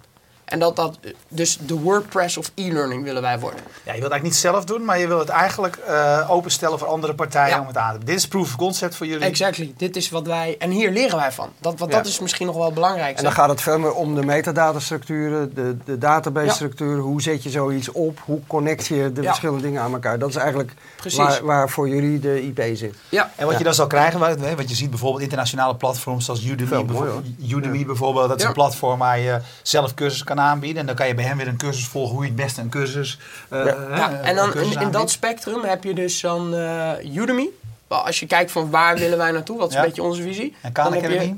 [0.52, 3.60] En dat dat, dus de WordPress of e-learning willen wij worden.
[3.60, 6.80] Ja, je wilt het eigenlijk niet zelf doen, maar je wil het eigenlijk eh, openstellen
[6.80, 7.62] voor andere partijen Ja.
[7.62, 8.06] om het aan te doen.
[8.06, 9.26] Dit is proof of concept voor jullie.
[9.26, 11.50] Exactly, dit is wat wij, en hier leren wij van.
[11.60, 13.18] Dat, want dat is misschien nog wel het belangrijkste.
[13.18, 17.00] En dan gaat het veel meer om de metadatastructuren, de, de database-structuren.
[17.04, 18.20] Hoe zet je zoiets op?
[18.26, 19.28] Hoe connect je de Ja.
[19.28, 20.20] verschillende dingen aan elkaar?
[20.20, 21.18] Dat is eigenlijk Precies.
[21.20, 22.96] waar, waar voor jullie de IP zit.
[23.10, 23.58] Ja, En wat Ja.
[23.58, 26.84] je dan zal krijgen, wa- hè, want je ziet bijvoorbeeld internationale platforms zoals Udemy, Veel
[26.84, 28.28] mooi, bijvoorbeeld, Udemy bijvoorbeeld.
[28.28, 28.48] Dat is Ja.
[28.48, 30.80] een platform waar je zelf cursus kan aanbieden.
[30.80, 32.70] En dan kan je bij hem weer een cursus volgen hoe je het beste een
[32.70, 33.20] cursus
[33.54, 33.76] uh, Ja.
[33.96, 37.48] Ja, en dan in, in dat spectrum heb je dus dan eh, Udemy.
[37.88, 39.80] Als je kijkt van waar willen wij naartoe, wat is Ja.
[39.82, 40.56] een beetje onze visie.
[40.62, 41.36] En Khan je- Academy?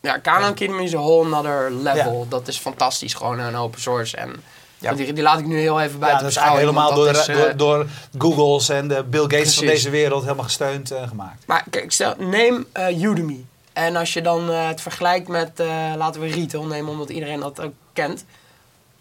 [0.00, 2.18] Ja, Khan Academy is een whole another level.
[2.20, 2.24] Ja.
[2.28, 4.16] Dat is fantastisch, gewoon een open source.
[4.16, 4.42] En
[4.78, 4.92] Ja.
[4.94, 7.16] die, die laat ik nu heel even Ja, buiten dat is eigenlijk helemaal door, dat
[7.28, 7.86] is, door, eh, door
[8.18, 11.46] Googles en de Bill Gates van deze wereld helemaal gesteund en gemaakt.
[11.46, 13.44] Maar kijk, stel, neem eh, Udemy.
[13.72, 17.40] En als je dan eh, het vergelijkt met, eh, laten we retail nemen, omdat iedereen
[17.40, 18.24] dat ook kent.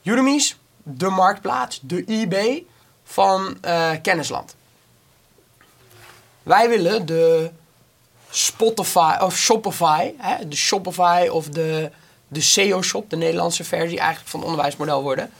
[0.03, 2.65] Udemy is de marktplaats, de eBay
[3.03, 4.55] van eh, kennisland.
[6.43, 7.51] Wij willen de
[8.29, 11.91] Spotify of Shopify, hè, de Shopify of de,
[12.27, 15.31] de SEO-shop, de Nederlandse versie eigenlijk van het onderwijsmodel worden.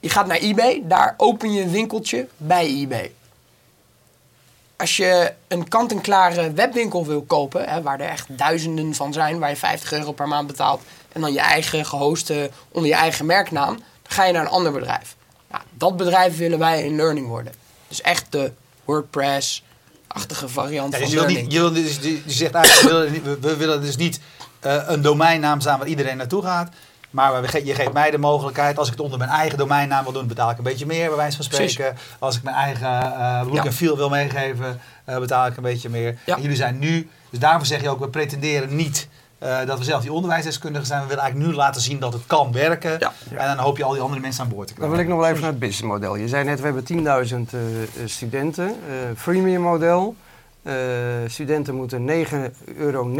[0.00, 3.12] Je gaat naar eBay, daar open je een winkeltje bij eBay
[4.78, 9.50] als je een kant-en-klare webwinkel wil kopen, hè, waar er echt duizenden van zijn, waar
[9.50, 13.74] je 50 euro per maand betaalt en dan je eigen gehoste onder je eigen merknaam,
[13.74, 15.16] dan ga je naar een ander bedrijf.
[15.50, 17.52] Nou, dat bedrijf willen wij in learning worden.
[17.88, 18.52] Dus echt de
[18.84, 21.42] WordPress-achtige variant Ja, van dus je, learning.
[21.42, 24.20] niet, je, wil dus, je zegt eigenlijk, we willen, niet- we, we willen dus niet
[24.60, 26.68] eh, een domeinnaam staan waar iedereen naartoe gaat.
[27.10, 30.26] Maar je geeft mij de mogelijkheid, als ik het onder mijn eigen domeinnaam wil doen,
[30.26, 31.72] betaal ik een beetje meer, bij wijze van Precies.
[31.72, 31.96] spreken.
[32.18, 33.64] Als ik mijn eigen eh look Ja.
[33.64, 36.18] en feel wil meegeven, eh, betaal ik een beetje meer.
[36.26, 36.36] Ja.
[36.36, 39.84] En jullie zijn nu, dus daarvoor zeg je ook, we pretenderen niet eh, dat we
[39.84, 41.00] zelf die onderwijsdeskundigen zijn.
[41.02, 42.96] We willen eigenlijk nu laten zien dat het kan werken.
[42.98, 43.12] Ja.
[43.36, 44.96] En dan hoop je al die andere mensen aan boord te Dan krijgen.
[44.96, 46.16] wil ik nog wel even naar het businessmodel.
[46.16, 47.60] Je zei net, we hebben 10.000 eh,
[48.04, 48.66] studenten.
[48.68, 50.14] eh freemium model.
[50.62, 50.74] Eh,
[51.26, 53.10] studenten moeten 9,99 euro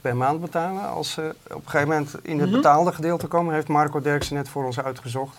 [0.00, 2.56] per maand betalen als ze op een gegeven moment in het Mhm.
[2.56, 3.54] betaalde gedeelte komen.
[3.54, 5.36] Heeft Marco Derksen net voor ons uitgezocht.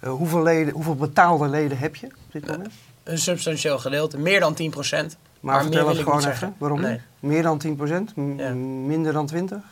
[0.00, 2.72] Eh, hoeveel, leden, hoeveel betaalde leden heb je op dit moment?
[3.04, 5.16] Een substantieel gedeelte, meer dan 10%.
[5.40, 6.22] Maar, vertel het gewoon even.
[6.30, 6.54] zeggen.
[6.58, 6.92] Waarom Nee.
[6.92, 7.00] niet?
[7.20, 8.16] Meer dan 10%?
[8.16, 8.52] M- Ja.
[8.54, 9.64] Minder dan 20%?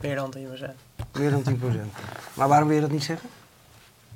[0.00, 0.74] Meer dan 10%.
[1.12, 1.92] Meer dan 10%.
[2.34, 3.28] maar waarom wil je dat niet zeggen?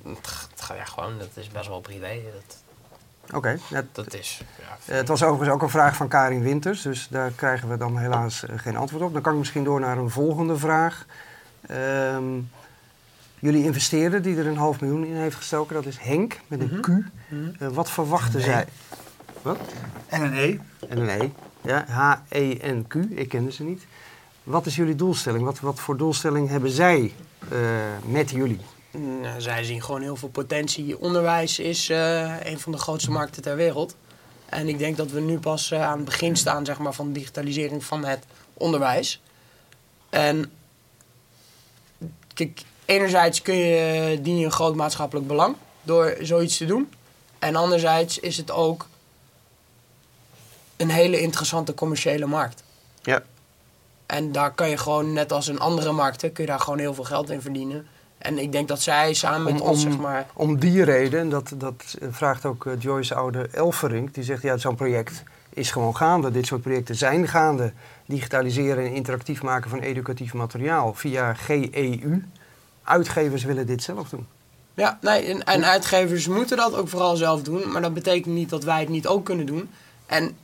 [0.05, 2.21] Het gaat- Ja, gewoon, dat is best wel privé.
[2.33, 2.63] Dat,
[3.37, 4.43] Oké, net- dat is...
[4.59, 7.77] Ja, Eh, Het was overigens ook een vraag van Karin Winters, dus daar krijgen we
[7.77, 9.13] dan helaas eh, geen antwoord op.
[9.13, 11.07] Dan kan ik misschien door naar een volgende vraag.
[11.67, 12.25] Ehm,
[13.39, 16.81] jullie investeerder die er een half miljoen in heeft gestoken, dat is Henk met een
[16.81, 16.89] Q.
[17.61, 18.49] Eh, wat verwachten Nee.
[18.49, 18.67] zij?
[19.43, 19.59] Wat?
[20.07, 20.59] En een E.
[20.89, 21.29] En een E.
[21.61, 22.95] Ja, H-E-N-Q.
[23.11, 23.87] Ik kende ze niet.
[24.43, 25.45] Wat is jullie doelstelling?
[25.45, 27.13] Wat, wat voor doelstelling hebben zij
[27.51, 27.59] eh,
[28.05, 28.61] met jullie?
[28.91, 31.01] Nou, zij zien gewoon heel veel potentie.
[31.01, 33.97] Onderwijs is eh, een van de grootste markten ter wereld.
[34.47, 37.07] En ik denk dat we nu pas eh, aan het begin staan zeg maar, van
[37.07, 38.25] de digitalisering van het
[38.55, 39.23] onderwijs.
[40.11, 40.53] En
[42.35, 46.91] kijk, enerzijds kun je, dien je een groot maatschappelijk belang door zoiets te doen.
[47.39, 48.87] En anderzijds is het ook
[50.79, 52.63] een hele interessante commerciële markt.
[53.03, 53.23] Ja.
[54.07, 56.95] En daar kan je gewoon, net als in andere markten, kun je daar gewoon heel
[56.95, 57.87] veel geld in verdienen.
[58.19, 60.27] En ik denk dat zij samen met ons, om- zeg maar...
[60.35, 64.57] Om die reden, en dat, dat vraagt ook eh, Joyce Oude Elverink, die zegt ja,
[64.57, 66.31] zo'n project is gewoon gaande.
[66.31, 67.73] Dit soort projecten zijn gaande.
[68.07, 72.25] Digitaliseren en interactief maken van educatief materiaal via GEU.
[72.83, 74.27] Uitgevers willen dit zelf doen.
[74.75, 77.73] Ja, nee, en, en uitgevers moeten dat ook vooral zelf doen.
[77.73, 79.71] Maar dat betekent niet dat wij het niet ook kunnen doen.
[80.07, 80.37] En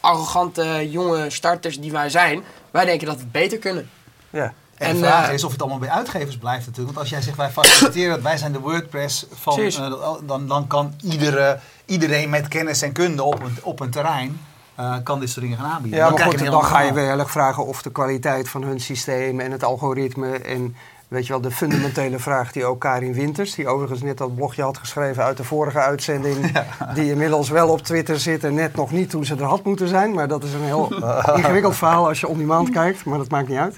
[0.00, 3.90] arrogante jonge starters die wij zijn, wij denken dat we het beter kunnen.
[4.30, 4.52] Ja.
[4.74, 6.96] En, En, de vraag eh, is of het allemaal bij uitgevers blijft natuurlijk.
[6.96, 10.66] Want als jij zegt wij faciliteren het, wij zijn de WordPress van, eh, dan, dan
[10.66, 14.40] kan iedere, iedereen met kennis en kunde op een, op een terrein
[14.74, 15.98] eh, kan dit soort dingen gaan aanbieden.
[16.00, 16.92] Ja, Dan maar goed, dan ga je verhaal.
[16.94, 20.76] weer heel erg vragen of de kwaliteit van hun systeem en het algoritme en
[21.08, 24.62] weet je wel, de fundamentele vraag die ook Karin Winters, die overigens net dat blogje
[24.62, 26.36] had geschreven uit de vorige uitzending,
[26.94, 29.88] die inmiddels wel op Twitter zit en net nog niet toen ze er had moeten
[29.88, 30.94] zijn, maar dat is een heel
[31.36, 33.76] ingewikkeld verhaal als je on demand kijkt, maar dat maakt niet uit.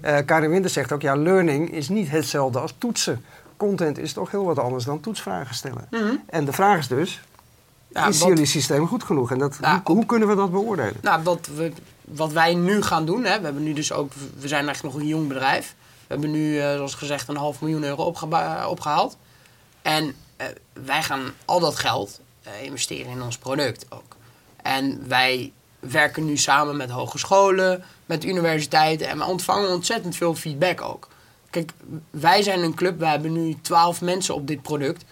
[0.00, 3.24] Eh, Karin Winters zegt ook, ja, learning is niet hetzelfde als toetsen.
[3.56, 5.86] Content is toch heel wat anders dan toetsvragen stellen.
[5.90, 6.14] Mhm.
[6.26, 7.22] En de vraag is dus,
[7.88, 9.30] Ja, is wat- jullie systeem goed genoeg?
[9.30, 10.94] En dat, Ja, hoe, op- hoe kunnen we dat beoordelen?
[11.02, 11.72] Nou, wat, we,
[12.04, 15.02] wat wij nu gaan doen, hè, we hebben nu dus ook, we zijn eigenlijk nog
[15.04, 15.74] een jong bedrijf.
[16.08, 18.14] We hebben nu, eh, zoals gezegd, een half miljoen euro
[18.68, 19.16] opgehaald.
[19.82, 24.16] En eh, wij gaan al dat geld eh, investeren in ons product ook.
[24.62, 30.80] En wij werken nu samen met hogescholen, met universiteiten en we ontvangen ontzettend veel feedback
[30.80, 31.08] ook.
[31.50, 31.72] Kijk,
[32.10, 35.04] wij zijn een club, wij hebben nu 12 mensen op dit product.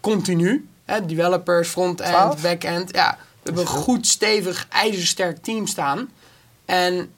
[0.00, 0.68] Continu.
[0.84, 2.94] Hè, developers, front-end, back-end.
[2.94, 6.10] Ja, we hebben een goed, stevig, ijzersterk team staan.
[6.64, 7.10] En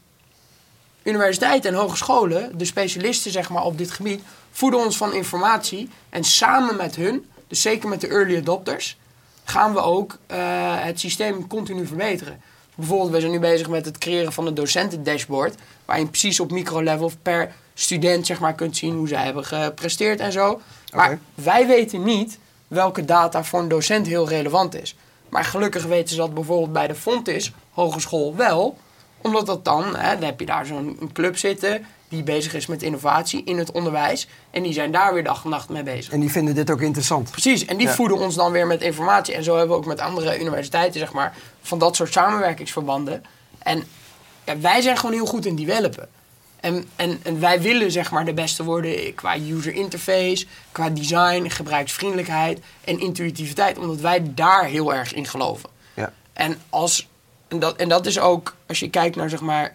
[1.04, 5.88] universiteiten en hogescholen, de specialisten zeg maar, op dit gebied, voeden ons van informatie.
[6.10, 8.96] En samen met hun, dus zeker met de early adopters,
[9.44, 10.38] gaan we ook eh,
[10.84, 12.40] het systeem continu verbeteren.
[12.74, 15.54] Bijvoorbeeld, we zijn nu bezig met het creëren van een docentendashboard.
[15.84, 20.32] Waarin precies op microlevel per student zeg maar, kunt zien hoe zij hebben gepresteerd en
[20.32, 20.60] zo.
[20.94, 22.38] Maar wij weten niet
[22.68, 24.96] welke data voor een docent heel relevant is.
[25.28, 28.78] Maar gelukkig weten ze dat bijvoorbeeld bij de Fontis Hogeschool wel.
[29.22, 32.82] Omdat dat dan, hè, dan heb je daar zo'n club zitten die bezig is met
[32.82, 34.28] innovatie in het onderwijs.
[34.50, 36.12] En die zijn daar weer dag en nacht mee bezig.
[36.12, 37.30] En die vinden dit ook interessant.
[37.30, 37.92] Precies, en die Ja.
[37.94, 39.34] voeden ons dan weer met informatie.
[39.34, 43.24] En zo hebben we ook met andere universiteiten, zeg maar, van dat soort samenwerkingsverbanden.
[43.58, 43.84] En
[44.44, 46.08] ja, wij zijn gewoon heel goed in developen.
[46.60, 51.48] En, en, en wij willen zeg maar de beste worden qua user interface, qua design,
[51.48, 53.78] gebruiksvriendelijkheid en intuïtiviteit.
[53.78, 55.68] Omdat wij daar heel erg in geloven.
[55.94, 56.12] Ja.
[56.32, 57.08] En, als,
[57.52, 59.74] en, dat, en dat is ook, als je kijkt naar zeg maar,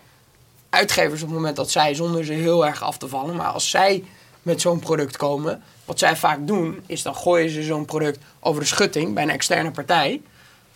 [0.70, 3.70] uitgevers op het moment dat zij, zonder ze heel erg af te vallen, maar als
[3.70, 4.04] zij
[4.42, 8.62] met zo'n product komen, wat zij vaak doen, is dan gooien ze zo'n product over
[8.62, 10.22] de schutting bij een externe partij.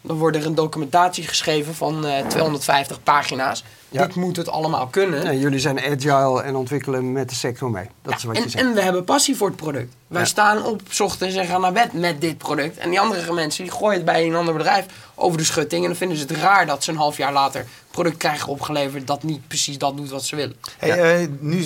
[0.01, 3.63] Dan wordt er een documentatie geschreven van eh, 250 pagina's.
[3.89, 4.05] Ja.
[4.05, 5.23] Dit moet het allemaal kunnen.
[5.23, 7.85] Ja, jullie zijn agile en ontwikkelen met de sector mee.
[8.01, 8.55] Dat is wat je zegt.
[8.65, 9.93] en we hebben passie voor het product.
[10.07, 10.27] Wij Ja.
[10.27, 12.77] staan op ochtends en gaan naar bed met dit product.
[12.77, 14.85] En die andere mensen die gooien het bij een ander bedrijf
[15.15, 15.81] over de schutting.
[15.81, 19.07] En dan vinden ze het raar dat ze een half jaar later product krijgen opgeleverd
[19.07, 20.55] dat niet precies dat doet wat ze willen.
[20.77, 21.65] Hey, eh, nu,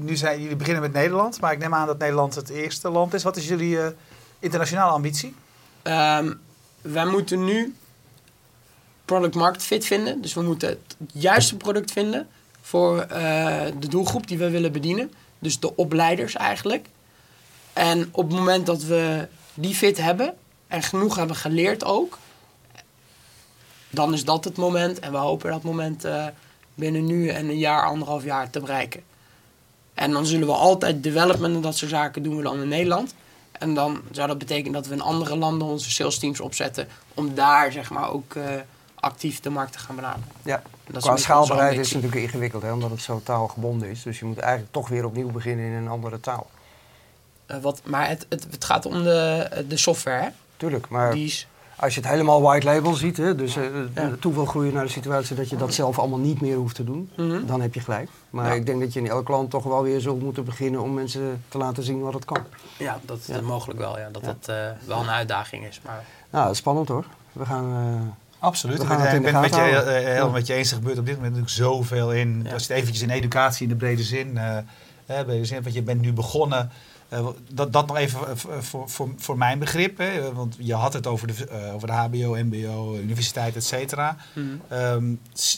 [0.00, 3.14] nu zijn jullie beginnen met Nederland, maar ik neem aan dat Nederland het eerste land
[3.14, 3.22] is.
[3.22, 3.86] Wat is jullie eh,
[4.38, 5.34] internationale ambitie?
[5.82, 6.32] Ehm,
[6.82, 7.74] wij moeten nu
[9.04, 10.22] product market fit vinden.
[10.22, 12.28] Dus we moeten het juiste product vinden
[12.60, 15.12] voor eh, de doelgroep die we willen bedienen.
[15.38, 16.88] Dus de opleiders eigenlijk.
[17.72, 20.34] En op het moment dat we die fit hebben
[20.66, 22.18] en genoeg hebben geleerd ook,
[23.90, 24.98] dan is dat het moment.
[24.98, 26.26] En we hopen dat moment eh,
[26.74, 29.02] binnen nu en een jaar, anderhalf jaar te bereiken.
[29.94, 33.14] En dan zullen we altijd development en dat soort zaken doen we dan in Nederland.
[33.62, 37.34] En dan zou dat betekenen dat we in andere landen onze sales teams opzetten om
[37.34, 38.44] daar zeg maar ook eh,
[38.94, 40.28] actief de markt te gaan benaderen.
[40.42, 40.62] Ja.
[40.86, 44.02] Dat Qua schaalbaarheid is het natuurlijk ingewikkeld, hè, omdat het zo taalgebonden is.
[44.02, 46.50] Dus je moet eigenlijk toch weer opnieuw beginnen in een andere taal.
[47.46, 50.22] Eh, wat, maar het, het, het gaat om de, de software.
[50.22, 50.28] Hè?
[50.56, 51.46] Tuurlijk, maar Die is,
[51.82, 53.62] als je het helemaal white label ziet, hè, dus eh
[53.94, 54.10] Ja.
[54.20, 56.84] toe wil groeien naar de situatie dat je dat zelf allemaal niet meer hoeft te
[56.84, 57.46] doen, Mhm.
[57.46, 58.08] dan heb je gelijk.
[58.30, 58.52] Maar Ja.
[58.52, 61.42] ik denk dat je in elk land toch wel weer zult moeten beginnen om mensen
[61.48, 62.38] te laten zien wat het kan.
[62.78, 63.34] ja, dat Ja.
[63.34, 63.98] is mogelijk wel.
[63.98, 64.26] Ja, dat Ja.
[64.38, 65.80] dat eh, wel een uitdaging is.
[65.84, 67.04] Maar Nou, spannend hoor.
[67.32, 67.64] We gaan...
[67.72, 68.76] eh, Absoluut.
[68.76, 70.70] We Ik gaan ben, ik het met je, heel- met je eens.
[70.70, 72.40] Er gebeurt op dit moment natuurlijk zoveel in.
[72.44, 72.52] Ja.
[72.52, 74.38] Als je het eventjes in educatie in de brede zin,
[75.06, 76.70] brede zin want je bent nu begonnen.
[77.12, 79.98] Eh, dat, dat nog even eh, voor, voor, voor, voor mijn begrip.
[79.98, 84.16] Hè, want je had het over de, eh, over de HBO, MBO, universiteit, et cetera.
[84.32, 84.46] Mhm.
[84.68, 85.14] Ehm,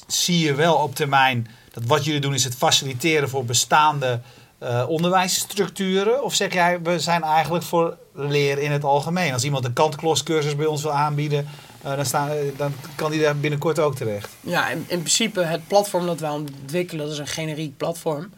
[0.07, 4.21] zie je wel op termijn dat wat jullie doen is het faciliteren voor bestaande
[4.65, 6.25] eh, onderwijsstructuren?
[6.25, 9.33] Of zeg jij, we zijn eigenlijk voor leren in het algemeen?
[9.33, 11.49] Als iemand een kantkloscursus bij ons wil aanbieden,
[11.83, 14.29] eh, dan, staan, eh, dan kan die daar binnenkort ook terecht.
[14.41, 18.31] Ja, in, in principe het platform dat wij ontwikkelen, dat is een generiek platform.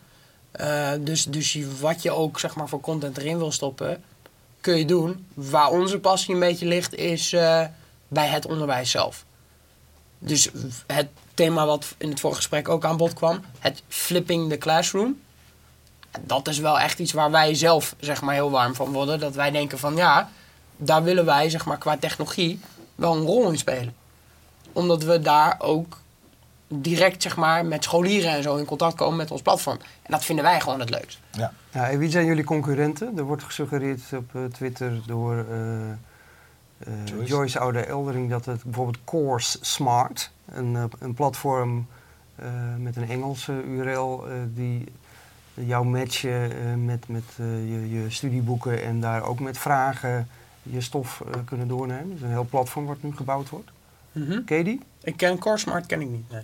[0.56, 4.04] Eh, dus dus wat je ook zeg maar, voor content erin wil stoppen,
[4.60, 5.26] kun je doen.
[5.34, 7.64] Waar onze passie een beetje ligt, is eh,
[8.08, 9.24] bij het onderwijs zelf.
[10.18, 10.50] Dus
[10.86, 15.20] het thema wat in het vorige gesprek ook aan bod kwam, het flipping the classroom.
[16.20, 19.20] Dat is wel echt iets waar wij zelf zeg maar, heel warm van worden.
[19.20, 20.30] Dat wij denken van ja,
[20.76, 22.60] daar willen wij zeg maar, qua technologie
[22.94, 23.94] wel een rol in spelen
[24.76, 26.00] omdat we daar ook
[26.68, 29.78] direct zeg maar, met scholieren en zo in contact komen met ons platform.
[30.02, 31.18] En dat vinden wij gewoon het leukst.
[31.32, 31.52] Ja.
[31.70, 33.18] Ja, en wie zijn jullie concurrenten?
[33.18, 35.96] Er wordt gesuggereerd op eh, Twitter door eh, eh,
[37.04, 37.24] Joyce.
[37.24, 41.86] Joyce Oude Eldering dat het bijvoorbeeld Course Smart, een, een platform
[42.36, 42.46] eh,
[42.78, 44.84] met een Engelse URL eh, die
[45.54, 50.28] jou matchen eh, met, met eh, je, je studieboeken en daar ook met vragen
[50.62, 52.08] je stof eh, kunnen doornemen.
[52.08, 53.70] Dat is een heel platform wat nu gebouwd wordt.
[54.44, 54.80] Ken je die?
[55.02, 56.30] Ik ken CoreSmart, ken ik niet.
[56.30, 56.42] Nee.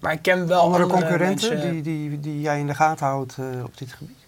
[0.00, 1.72] Maar ik ken wel Andere andere concurrenten mensen.
[1.72, 4.18] die, die, die jij in de gaten houdt eh, op dit gebied?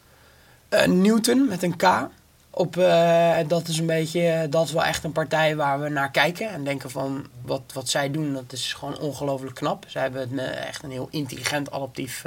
[0.68, 2.08] Eh, Newton met een K.
[2.50, 6.10] Op, eh, dat is een beetje, dat is wel echt een partij waar we naar
[6.10, 9.84] kijken en denken van wat, wat zij doen, dat is gewoon ongelooflijk knap.
[9.88, 12.24] Zij hebben het, echt een heel intelligent adaptief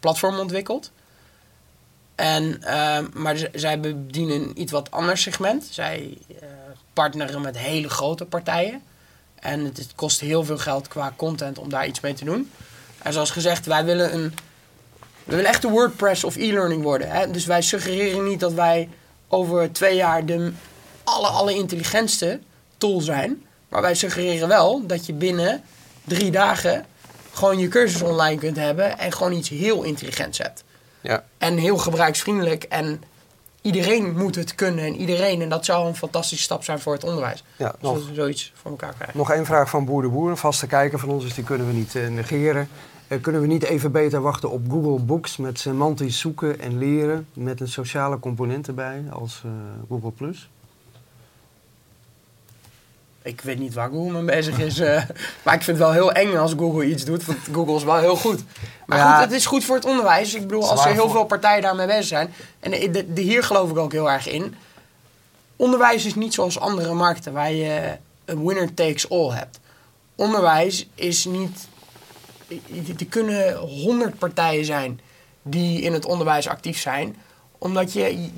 [0.00, 0.90] platform ontwikkeld.
[2.14, 5.68] En, eh, maar zij bedienen een iets wat ander segment.
[5.70, 6.18] Zij
[6.92, 8.82] partneren met hele grote partijen.
[9.44, 12.50] En het, het kost heel veel geld qua content om daar iets mee te doen.
[13.02, 14.34] En zoals gezegd, wij willen een
[15.24, 17.10] we willen echt de WordPress of e-learning worden.
[17.10, 17.30] Hè?
[17.30, 18.88] Dus wij suggereren niet dat wij
[19.28, 20.52] over twee jaar de
[21.04, 22.40] alle, alle intelligentste
[22.78, 23.42] tool zijn.
[23.68, 25.62] Maar wij suggereren wel dat je binnen
[26.04, 26.86] drie dagen
[27.32, 30.64] gewoon je cursus online kunt hebben en gewoon iets heel intelligents hebt.
[31.00, 31.24] Ja.
[31.38, 32.62] En heel gebruiksvriendelijk.
[32.62, 33.02] En
[33.64, 35.42] iedereen moet het kunnen en iedereen.
[35.42, 37.44] En dat zou een fantastische stap zijn voor het onderwijs.
[37.56, 39.18] Ja, nog, we zoiets voor elkaar krijgen.
[39.18, 41.66] nog één vraag van Boer de Boer, een vaste kijker van ons, dus die kunnen
[41.66, 42.68] we niet eh, negeren.
[43.08, 47.26] Eh, kunnen we niet even beter wachten op Google Books met semantisch zoeken en leren
[47.32, 49.50] met een sociale component erbij als eh,
[49.88, 50.50] Google Plus?
[53.24, 54.78] Ik weet niet waar Google mee bezig is.
[54.78, 55.02] eh,
[55.42, 57.24] maar ik vind het wel heel eng als Google iets doet.
[57.24, 58.42] Want Google is wel heel goed.
[58.86, 59.14] Maar Ja.
[59.14, 60.34] goed, het is goed voor het onderwijs.
[60.34, 62.34] Ik bedoel, als er heel voor- veel partijen daarmee bezig zijn.
[62.60, 64.54] En de, de- de- hier geloof ik ook heel erg in.
[65.56, 69.60] Onderwijs is niet zoals andere markten waar je een winner takes all hebt.
[70.14, 71.68] Onderwijs is niet.
[72.98, 75.00] Er kunnen honderd partijen zijn
[75.42, 77.16] die in het onderwijs actief zijn.
[77.58, 78.30] Omdat je, je,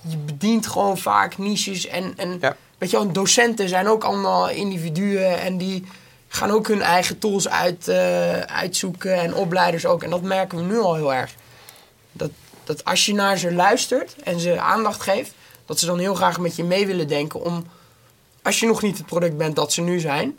[0.00, 1.86] je bedient gewoon vaak niches.
[1.86, 2.56] En, en Ja.
[2.78, 5.40] Weet je wel, docenten zijn ook allemaal individuen.
[5.40, 5.84] En die
[6.28, 9.14] gaan ook hun eigen tools uit, eh, uitzoeken.
[9.14, 10.02] En opleiders ook.
[10.02, 11.34] En dat merken we nu al heel erg.
[12.12, 12.30] Dat,
[12.64, 15.34] dat als je naar ze luistert en ze aandacht geeft,
[15.66, 17.66] dat ze dan heel graag met je mee willen denken om,
[18.42, 20.38] als je nog niet het product bent dat ze nu zijn,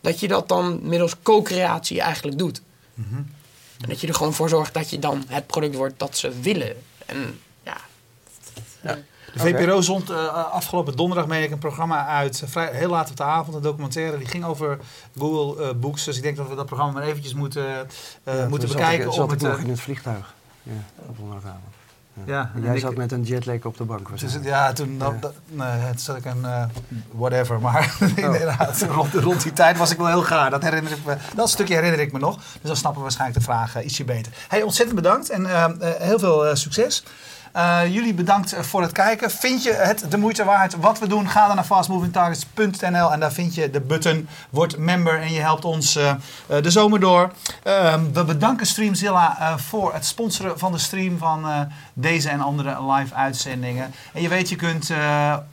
[0.00, 2.62] dat je dat dan middels co-creatie eigenlijk doet.
[3.80, 6.40] En dat je er gewoon voor zorgt dat je dan het product wordt dat ze
[6.40, 6.76] willen.
[7.06, 7.76] En ja,
[9.32, 13.16] De VPRO zond eh, afgelopen donderdag meen ik een programma uit, vrij, heel laat op
[13.16, 14.18] de avond, een documentaire.
[14.18, 14.78] Die ging over
[15.18, 16.04] Google eh, Books.
[16.04, 17.66] Dus ik denk dat we dat programma maar eventjes moeten,
[18.24, 19.12] eh, Ja, moeten toen bekijken.
[19.12, 20.34] Zat ik, zat ik nog in het vliegtuig.
[20.62, 20.72] Ja,
[21.08, 21.62] op donderdagavond.
[22.24, 24.18] Ja, En en jij zat met een jetlag op de bank.
[24.18, 26.46] Dus, ja, toen dat, nee, het zat ik een
[27.10, 27.60] whatever.
[27.60, 30.50] Maar inderdaad, rond, rond die tijd was ik wel heel gaar.
[30.50, 32.36] Dat, herinner ik me, dat stukje herinner ik me nog.
[32.36, 34.32] Dus dan snappen we waarschijnlijk de vraag eh, ietsje beter.
[34.48, 35.46] Hey, ontzettend bedankt en
[36.02, 37.04] heel veel succes.
[37.54, 39.30] Eh, jullie bedankt voor het kijken.
[39.30, 41.28] Vind je het de moeite waard wat we doen?
[41.28, 45.64] Ga dan naar fastmovingtargets.nl en daar vind je de button Word member en je helpt
[45.64, 47.32] ons eh, eh, de zomer door.
[47.62, 53.14] Ehm, we bedanken Streamzilla voor het sponsoren van de stream van deze en andere live
[53.14, 53.94] uitzendingen.
[54.12, 54.90] En je weet, je kunt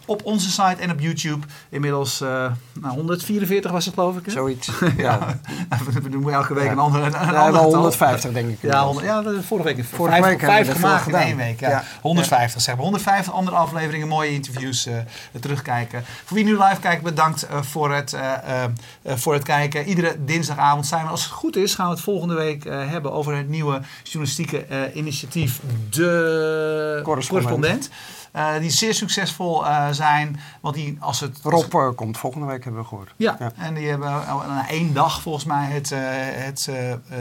[0.05, 4.25] op onze site en op YouTube inmiddels nou, 144 was het geloof ik.
[4.25, 4.31] Hè?
[4.31, 4.69] Zoiets.
[4.97, 5.19] Ja,
[6.03, 6.71] we doen elke week Ja.
[6.71, 7.05] een andere.
[7.05, 7.73] Een ja ander wel getal.
[7.73, 8.57] 150 denk ik.
[8.61, 11.19] Ja, 100, ja, vorige week Vorige vijf, week hebben vijf we er gemaakt veel in
[11.19, 11.59] één week.
[11.59, 11.83] Ja.
[11.93, 11.99] Ja.
[12.01, 12.83] 150 zeg maar.
[12.83, 14.95] 150 andere afleveringen, mooie interviews eh,
[15.39, 16.03] terugkijken.
[16.25, 18.63] Voor wie nu live kijkt, bedankt eh, voor, het, eh,
[19.05, 19.85] voor het kijken.
[19.85, 23.35] Iedere dinsdagavond zijn we, als het goed is, gaan we het volgende week hebben over
[23.35, 27.45] het nieuwe journalistieke initiatief De Correspondent.
[27.45, 27.89] Correspondent.
[28.31, 30.39] Eh, die zeer succesvol eh, zijn.
[30.61, 33.13] Want die, als het, Rob eh, komt volgende week, hebben we gehoord.
[33.17, 33.51] ja, Ja.
[33.57, 34.09] en die hebben
[34.47, 36.69] na één dag volgens mij het, het,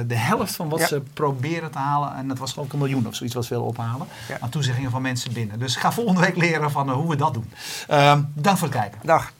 [0.06, 0.86] de helft van wat Ja.
[0.86, 2.14] ze proberen te halen.
[2.14, 4.06] En dat was gewoon een miljoen of zoiets wat ze willen ophalen.
[4.28, 4.36] Ja.
[4.40, 5.58] Aan toezeggingen van mensen binnen.
[5.58, 7.52] Dus ik ga volgende week leren van hoe we dat doen.
[7.88, 8.98] Ehm dank voor het kijken.
[9.02, 9.32] Dag.